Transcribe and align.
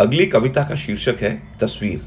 अगली 0.00 0.24
कविता 0.26 0.62
का 0.68 0.74
शीर्षक 0.74 1.22
है 1.22 1.30
तस्वीर। 1.60 2.00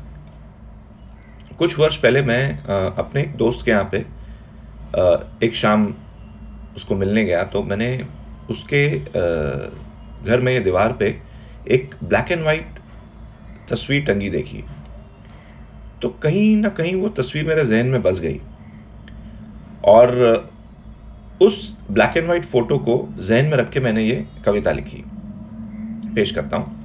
कुछ 1.60 1.78
वर्ष 1.80 1.96
पहले 1.98 2.22
मैं 2.22 2.58
अपने 2.98 3.22
एक 3.22 3.36
दोस्त 3.38 3.66
के 3.66 3.72
यहाँ 3.72 3.90
पे 3.94 3.98
एक 5.46 5.56
शाम 5.56 5.88
उसको 6.76 6.96
मिलने 6.96 7.24
गया 7.26 7.44
तो 7.46 7.64
मैंने 7.64 7.90
उसके 8.50 8.84
घर 9.00 10.42
में 10.44 10.64
दीवार 10.64 10.94
पे 10.94 11.16
एक 11.72 11.96
ब्लैक 12.04 12.32
एंड 12.32 12.44
वाइट 12.46 12.80
तस्वीर 13.70 14.06
टंगी 14.06 14.30
देखी। 14.30 14.64
तो 16.02 16.10
कहीं 16.24 16.56
ना 16.56 16.70
कहीं 16.72 16.96
वो 16.96 17.10
तस्वीर 17.18 17.48
मेरे 17.48 17.66
जहन 17.66 17.88
में 17.88 18.02
बस 18.02 18.20
गई। 18.20 18.40
और 19.88 20.18
उस 21.42 21.78
ब्लैक 21.92 22.18
एंड 22.18 22.26
व्हाइट 22.26 22.46
फ़ोटो 22.46 22.78
को 22.80 23.08
जहन 23.20 23.46
में 23.46 23.58
रख 23.58 23.70
के 23.72 23.80
मैंने 23.80 24.04
ये 24.04 24.26
कविता 24.46 24.72
लिखी। 24.72 25.04
पेश 26.16 26.32
करता 26.32 26.58
हूँ। 26.58 26.79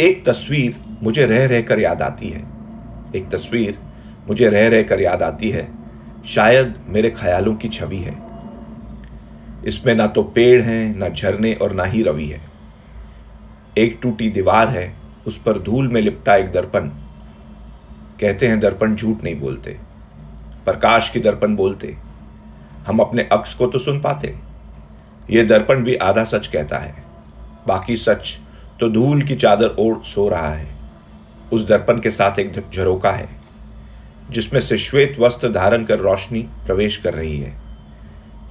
एक 0.00 0.26
तस्वीर 0.26 0.80
मुझे 1.02 1.26
रह 1.26 1.46
रहकर 1.46 1.80
याद 1.80 2.02
आती 2.02 2.28
है। 2.28 2.44
एक 3.16 3.28
तस्वीर 3.32 3.78
मुझे 4.28 4.48
रह 4.48 4.68
रहकर 4.68 5.00
याद 5.00 5.22
आती 5.22 5.50
है। 5.50 5.68
शायद 6.26 6.74
मेरे 6.88 7.10
ख्यालों 7.10 7.54
की 7.54 7.68
छवि 7.68 7.96
है। 7.96 8.16
इसमें 9.64 9.94
ना 9.94 10.06
तो 10.06 10.22
पेड़ 10.22 10.60
हैं, 10.60 10.96
ना 10.96 11.08
झरने 11.08 11.54
और 11.54 11.72
ना 11.72 11.84
ही 11.84 12.02
रवि 12.02 12.26
है। 12.26 12.40
एक 13.78 13.98
टूटी 14.02 14.30
दीवार 14.30 14.68
है, 14.68 14.94
उस 15.26 15.42
पर 15.42 15.58
धूल 15.58 15.88
में 15.88 16.00
लिपटा 16.00 16.36
एक 16.36 16.52
दर्पण। 16.52 16.88
कहते 18.20 18.48
हैं 18.48 18.60
दर्पण 18.60 18.96
झूठ 18.96 19.24
नहीं 19.24 19.40
बोलते। 19.40 19.76
प्रकाश 20.64 21.10
की 21.10 21.20
दर्पण 21.20 21.56
बोलते। 21.56 21.96
हम 22.86 22.98
अपने 22.98 23.28
अक्स 23.32 23.54
को 23.54 23.66
तो 23.66 23.78
सुन 23.78 24.00
पाते। 24.00 24.36
यह 25.30 25.46
दर्पण 25.46 25.84
भी 25.84 25.94
आधा 25.94 26.24
सच 26.24 26.46
कहता 26.46 26.78
है। 26.78 26.94
बाकी 27.66 27.96
सच 27.96 28.40
तो 28.80 28.88
धूल 28.88 29.22
की 29.22 29.34
चादर 29.36 29.76
ओढ़ 29.78 30.02
सो 30.04 30.28
रहा 30.28 30.48
है। 30.48 30.68
उस 31.52 31.66
दर्पण 31.68 32.00
के 32.00 32.10
साथ 32.10 32.38
एक 32.38 32.52
झरोका 32.74 33.10
है, 33.10 33.28
जिसमें 34.30 34.60
से 34.60 34.78
श्वेत 34.78 35.16
वस्त्र 35.20 35.52
धारण 35.52 35.84
कर 35.84 35.98
रोशनी 35.98 36.40
प्रवेश 36.66 36.96
कर 36.96 37.14
रही 37.14 37.38
है। 37.38 37.54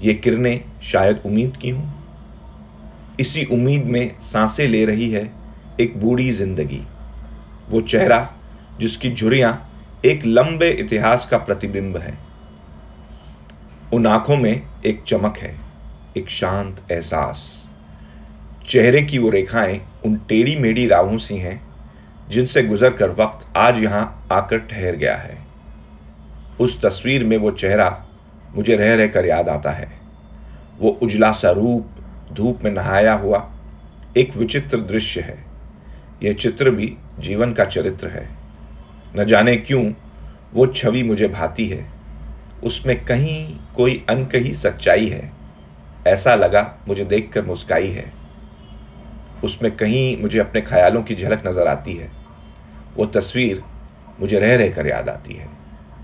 ये 0.01 0.13
किरणें 0.13 0.61
शायद 0.83 1.21
उम्मीद 1.25 1.57
की 1.57 1.69
हूँ। 1.69 1.93
इसी 3.19 3.45
उम्मीद 3.45 3.85
में 3.85 4.19
साँसें 4.21 4.67
ले 4.67 4.85
रही 4.85 5.09
है 5.09 5.29
एक 5.79 5.99
बूढ़ी 6.01 6.31
ज़िंदगी। 6.31 6.81
वो 7.69 7.81
चेहरा, 7.81 8.29
जिसकी 8.79 9.11
झुरियाँ 9.11 9.71
एक 10.05 10.25
लंबे 10.25 10.69
इतिहास 10.69 11.27
का 11.27 11.37
प्रतिबिंब 11.37 11.97
है। 11.97 12.17
उन 13.93 14.07
आँखों 14.07 14.37
में 14.37 14.61
एक 14.85 15.03
चमक 15.03 15.37
है, 15.37 15.55
एक 16.17 16.29
शांत 16.29 16.81
एहसास। 16.91 17.69
चेहरे 18.67 19.01
की 19.01 19.17
वो 19.17 19.29
रेखाएँ 19.29 19.81
उन 20.05 20.15
टेढ़ी 20.15 20.55
मेढ़ी 20.55 20.87
राहों 20.87 21.17
सी 21.17 21.37
हैं, 21.37 21.61
जिनसे 22.29 22.63
गुजर 22.63 22.93
कर 22.93 23.09
वक्त 23.09 23.47
आज 23.57 23.83
यहाँ 23.83 24.27
आकर 24.31 24.57
ठहर 24.57 24.95
गया 24.95 25.15
है। 25.15 25.37
उस 26.59 26.85
तस्वीर 26.85 27.23
में 27.23 27.37
वो 27.37 27.51
चेहरा 27.51 28.05
मुझे 28.55 28.75
रह 28.75 28.95
रहकर 28.95 29.25
याद 29.25 29.49
आता 29.49 29.71
है। 29.71 29.91
वो 30.79 30.89
उजला 30.89 31.31
सा 31.31 31.51
रूप 31.51 31.87
धूप 32.33 32.59
में 32.63 32.71
नहाया 32.71 33.13
हुआ 33.13 33.51
एक 34.17 34.35
विचित्र 34.35 34.77
दृश्य 34.77 35.21
है। 35.21 35.45
यह 36.23 36.33
चित्र 36.33 36.69
भी 36.69 36.97
जीवन 37.19 37.53
का 37.53 37.65
चरित्र 37.65 38.07
है। 38.07 38.29
न 39.15 39.25
जाने 39.25 39.57
क्यों 39.57 39.91
वो 40.53 40.67
छवि 40.67 41.03
मुझे 41.03 41.27
भाती 41.27 41.65
है। 41.65 41.85
उसमें 42.63 43.05
कहीं 43.05 43.55
कोई 43.75 44.05
अनकही 44.09 44.53
सच्चाई 44.53 45.07
है। 45.07 45.31
ऐसा 46.07 46.35
लगा 46.35 46.77
मुझे 46.87 47.05
देखकर 47.05 47.45
मुस्काई 47.45 47.87
है। 47.87 48.24
उसमें 49.43 49.77
कहीं 49.77 50.21
मुझे 50.21 50.39
अपने 50.39 50.61
ख्यालों 50.61 51.03
की 51.03 51.15
झलक 51.15 51.47
नज़र 51.47 51.67
आती 51.67 51.93
है। 51.93 52.11
वो 52.97 53.05
तस्वीर 53.05 53.63
मुझे 54.19 54.39
रह 54.39 54.55
रहकर 54.55 54.87
याद 54.87 55.09
आती 55.09 55.33
है। 55.33 55.49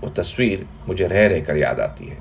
वो 0.04 0.10
तस्वीर 0.10 0.66
मुझे 0.88 1.06
रह 1.06 1.26
रहकर 1.26 1.56
याद 1.56 1.80
आती 1.80 2.06
है। 2.06 2.18